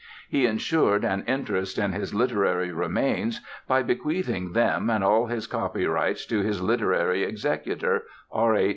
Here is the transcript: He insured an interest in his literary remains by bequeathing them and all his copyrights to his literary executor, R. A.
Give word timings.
He 0.29 0.47
insured 0.47 1.03
an 1.05 1.23
interest 1.27 1.77
in 1.77 1.91
his 1.91 2.11
literary 2.11 2.71
remains 2.71 3.39
by 3.67 3.83
bequeathing 3.83 4.53
them 4.53 4.89
and 4.89 5.03
all 5.03 5.27
his 5.27 5.45
copyrights 5.45 6.25
to 6.25 6.41
his 6.41 6.59
literary 6.59 7.21
executor, 7.21 8.05
R. 8.31 8.55
A. 8.55 8.69